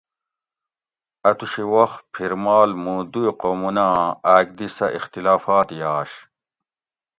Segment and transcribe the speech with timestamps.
[1.29, 6.11] اۤ توشی وخ پھِرمال مُوں دُوئ قومونہ آں آۤک دی سہۤ اختلافات یاش